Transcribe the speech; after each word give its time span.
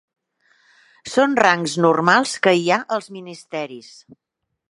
Són 1.15 1.35
rangs 1.41 1.75
normals 1.87 2.33
que 2.47 2.55
hi 2.61 2.65
ha 2.77 2.81
als 2.97 3.13
ministeris. 3.19 3.93